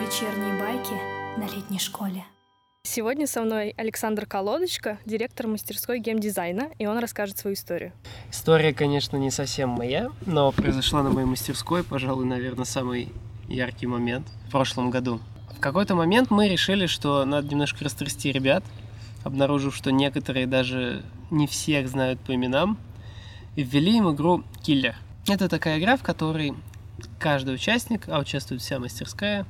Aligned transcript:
Вечерние 0.00 0.58
байки 0.58 0.94
на 1.38 1.44
летней 1.44 1.78
школе. 1.78 2.24
Сегодня 2.84 3.26
со 3.26 3.42
мной 3.42 3.74
Александр 3.76 4.24
Колодочка, 4.24 4.98
директор 5.04 5.46
мастерской 5.46 5.98
геймдизайна, 5.98 6.70
и 6.78 6.86
он 6.86 6.96
расскажет 6.96 7.36
свою 7.36 7.52
историю. 7.52 7.92
История, 8.30 8.72
конечно, 8.72 9.18
не 9.18 9.30
совсем 9.30 9.68
моя, 9.68 10.08
но 10.24 10.52
произошла 10.52 11.02
на 11.02 11.10
моей 11.10 11.26
мастерской, 11.26 11.84
пожалуй, 11.84 12.24
наверное, 12.24 12.64
самый 12.64 13.12
яркий 13.46 13.86
момент 13.86 14.26
в 14.48 14.50
прошлом 14.50 14.88
году. 14.88 15.20
В 15.54 15.60
какой-то 15.60 15.94
момент 15.94 16.30
мы 16.30 16.48
решили, 16.48 16.86
что 16.86 17.26
надо 17.26 17.48
немножко 17.48 17.84
растрясти 17.84 18.32
ребят, 18.32 18.64
обнаружив, 19.22 19.76
что 19.76 19.92
некоторые 19.92 20.46
даже 20.46 21.02
не 21.30 21.46
всех 21.46 21.88
знают 21.88 22.20
по 22.20 22.34
именам, 22.34 22.78
и 23.54 23.62
ввели 23.62 23.98
им 23.98 24.10
игру 24.14 24.44
«Киллер». 24.62 24.96
Это 25.28 25.50
такая 25.50 25.78
игра, 25.78 25.98
в 25.98 26.02
которой 26.02 26.54
каждый 27.22 27.54
участник, 27.54 28.08
а 28.08 28.18
участвует 28.18 28.62
вся 28.62 28.80
мастерская, 28.80 29.46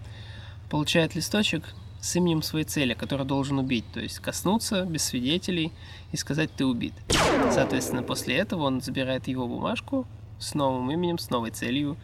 получает 0.69 1.15
листочек 1.15 1.65
с 2.03 2.15
именем 2.17 2.43
своей 2.43 2.67
цели, 2.67 2.93
который 2.93 3.25
должен 3.25 3.59
убить, 3.59 3.87
то 3.95 4.01
есть 4.01 4.19
коснуться 4.19 4.85
без 4.85 5.05
свидетелей 5.05 5.73
и 6.13 6.19
сказать 6.19 6.51
«ты 6.55 6.67
убит». 6.67 6.93
Соответственно, 7.51 8.03
после 8.03 8.37
этого 8.37 8.65
он 8.65 8.83
забирает 8.83 9.27
его 9.27 9.49
бумажку 9.49 10.07
с 10.39 10.53
новым 10.53 10.91
именем, 10.91 11.19
с 11.19 11.31
новой 11.31 11.51
целью 11.51 11.97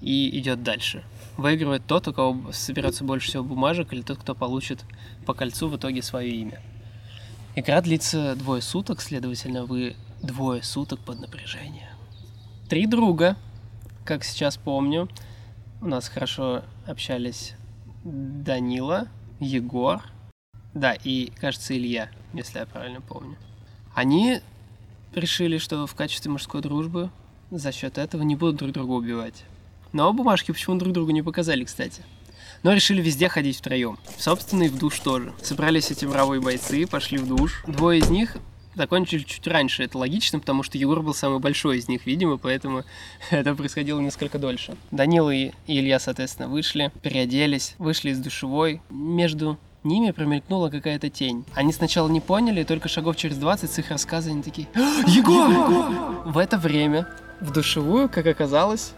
и 0.00 0.36
идет 0.40 0.64
дальше. 0.64 1.04
Выигрывает 1.36 1.86
тот, 1.86 2.08
у 2.08 2.12
кого 2.12 2.50
соберется 2.50 3.04
больше 3.04 3.28
всего 3.28 3.44
бумажек, 3.44 3.92
или 3.92 4.02
тот, 4.02 4.18
кто 4.18 4.34
получит 4.34 4.84
по 5.24 5.34
кольцу 5.34 5.68
в 5.68 5.76
итоге 5.76 6.02
свое 6.02 6.30
имя. 6.30 6.60
Игра 7.54 7.80
длится 7.80 8.34
двое 8.34 8.60
суток, 8.60 9.00
следовательно, 9.00 9.66
вы 9.66 9.94
двое 10.20 10.64
суток 10.64 10.98
под 10.98 11.20
напряжением. 11.20 11.94
Три 12.68 12.86
друга, 12.86 13.36
как 14.06 14.24
сейчас 14.24 14.56
помню, 14.56 15.08
у 15.82 15.88
нас 15.88 16.08
хорошо 16.08 16.62
общались 16.86 17.54
Данила, 18.04 19.08
Егор, 19.40 20.00
да, 20.72 20.94
и, 20.94 21.32
кажется, 21.40 21.76
Илья, 21.76 22.08
если 22.32 22.60
я 22.60 22.66
правильно 22.66 23.00
помню. 23.00 23.36
Они 23.94 24.40
решили, 25.12 25.58
что 25.58 25.86
в 25.86 25.94
качестве 25.94 26.30
мужской 26.30 26.62
дружбы 26.62 27.10
за 27.50 27.72
счет 27.72 27.98
этого 27.98 28.22
не 28.22 28.36
будут 28.36 28.56
друг 28.56 28.72
друга 28.72 28.92
убивать. 28.92 29.44
Но 29.92 30.12
бумажки 30.12 30.52
почему 30.52 30.76
друг 30.76 30.92
другу 30.92 31.10
не 31.10 31.22
показали, 31.22 31.64
кстати. 31.64 32.02
Но 32.62 32.72
решили 32.72 33.02
везде 33.02 33.28
ходить 33.28 33.58
втроем. 33.58 33.98
Собственно, 34.18 34.64
и 34.64 34.68
в 34.68 34.78
душ 34.78 35.00
тоже. 35.00 35.32
Собрались 35.42 35.90
эти 35.90 36.04
бравые 36.04 36.40
бойцы, 36.40 36.86
пошли 36.86 37.18
в 37.18 37.26
душ. 37.26 37.64
Двое 37.66 38.00
из 38.00 38.08
них 38.08 38.36
закончили 38.76 39.22
чуть 39.22 39.46
раньше. 39.48 39.82
Это 39.82 39.98
логично, 39.98 40.38
потому 40.38 40.62
что 40.62 40.78
Егор 40.78 41.02
был 41.02 41.14
самый 41.14 41.40
большой 41.40 41.78
из 41.78 41.88
них, 41.88 42.06
видимо, 42.06 42.36
поэтому 42.36 42.84
это 43.30 43.54
происходило 43.54 43.98
несколько 43.98 44.38
дольше. 44.38 44.76
Данила 44.92 45.30
и 45.30 45.50
Илья, 45.66 45.98
соответственно, 45.98 46.48
вышли, 46.48 46.92
переоделись, 47.02 47.74
вышли 47.78 48.10
из 48.10 48.20
душевой. 48.20 48.80
Между 48.90 49.58
ними 49.82 50.10
промелькнула 50.10 50.68
какая-то 50.68 51.10
тень. 51.10 51.44
Они 51.54 51.72
сначала 51.72 52.08
не 52.08 52.20
поняли, 52.20 52.64
только 52.64 52.88
шагов 52.88 53.16
через 53.16 53.38
20 53.38 53.70
с 53.70 53.78
их 53.78 53.90
рассказа 53.90 54.30
они 54.30 54.42
такие 54.42 54.68
«Егор!», 55.06 55.50
Егор! 55.50 55.92
В 56.26 56.38
это 56.38 56.58
время 56.58 57.08
в 57.40 57.52
душевую, 57.52 58.08
как 58.08 58.26
оказалось, 58.26 58.92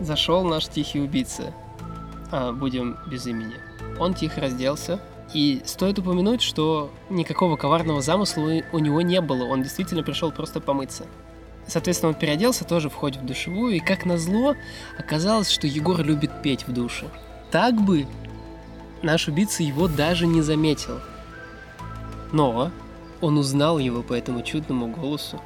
зашел 0.00 0.44
наш 0.44 0.68
тихий 0.68 1.00
убийца. 1.00 1.54
А, 2.30 2.52
будем 2.52 2.98
без 3.06 3.26
имени. 3.26 3.54
Он 3.98 4.14
тихо 4.14 4.40
разделся, 4.40 5.00
и 5.34 5.60
стоит 5.64 5.98
упомянуть, 5.98 6.42
что 6.42 6.90
никакого 7.10 7.56
коварного 7.56 8.00
замысла 8.00 8.62
у 8.72 8.78
него 8.78 9.02
не 9.02 9.20
было, 9.20 9.44
он 9.44 9.62
действительно 9.62 10.02
пришел 10.02 10.32
просто 10.32 10.60
помыться. 10.60 11.06
Соответственно, 11.66 12.12
он 12.12 12.18
переоделся 12.18 12.64
тоже 12.64 12.88
в 12.88 12.94
ходе 12.94 13.20
в 13.20 13.26
душевую, 13.26 13.76
и 13.76 13.80
как 13.80 14.06
назло, 14.06 14.54
оказалось, 14.98 15.50
что 15.50 15.66
Егор 15.66 16.00
любит 16.02 16.42
петь 16.42 16.66
в 16.66 16.72
душе. 16.72 17.06
Так 17.50 17.74
бы 17.74 18.06
наш 19.02 19.28
убийца 19.28 19.62
его 19.62 19.86
даже 19.86 20.26
не 20.26 20.40
заметил. 20.40 21.00
Но 22.32 22.70
он 23.20 23.36
узнал 23.36 23.78
его 23.78 24.02
по 24.02 24.14
этому 24.14 24.42
чудному 24.42 24.86
голосу, 24.88 25.40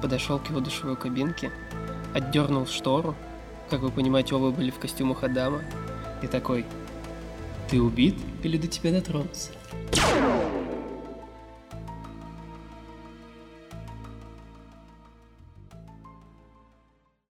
подошел 0.00 0.38
к 0.38 0.48
его 0.48 0.60
душевой 0.60 0.96
кабинке, 0.96 1.52
отдернул 2.14 2.66
штору, 2.66 3.14
как 3.68 3.80
вы 3.80 3.90
понимаете, 3.90 4.34
оба 4.34 4.50
были 4.50 4.70
в 4.70 4.78
костюмах 4.78 5.22
Адама, 5.22 5.60
и 6.22 6.26
такой, 6.26 6.64
ты 7.70 7.80
убит 7.80 8.16
или 8.42 8.56
до 8.56 8.66
тебя 8.66 8.90
дотронулся? 8.90 9.50